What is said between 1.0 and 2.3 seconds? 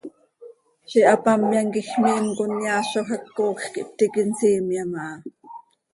hapamyam quij miim